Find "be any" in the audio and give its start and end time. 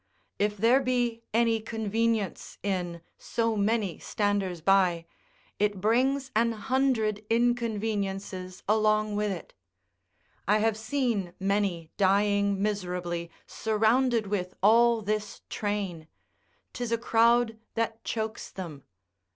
0.81-1.59